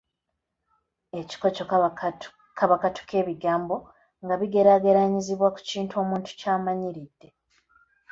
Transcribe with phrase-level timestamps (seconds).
[1.19, 1.63] Ekikoco
[2.59, 3.75] kaba katu k'ebigambo
[4.23, 7.29] nga bigeraageranyizibwa ku kintu omuntu ky'amanyiridde.